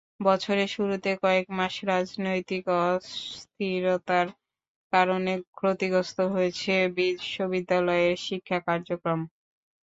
[0.21, 4.27] বছরের শুরুতে কয়েক মাস রাজনৈতিক অস্থিরতার
[4.93, 9.19] কারণে ক্ষতিগ্রস্ত হয়েছে বিশ্ববিদ্যালয়ের শিক্ষা কার্যক্রম।